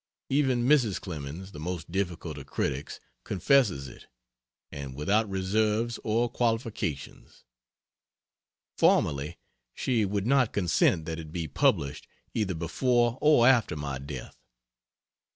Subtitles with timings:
[0.31, 0.99] Even Mrs.
[0.99, 4.07] Clemens, the most difficult of critics, confesses it,
[4.71, 7.43] and without reserves or qualifications.
[8.75, 9.37] Formerly
[9.75, 14.35] she would not consent that it be published either before or after my death.